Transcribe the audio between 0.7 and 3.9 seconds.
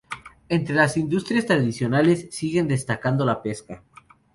las industrias tradicionales sigue destacando la pesca.